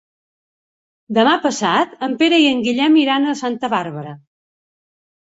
[1.17, 4.15] Demà passat en Pere i en Guillem iran a Santa Bàrbara.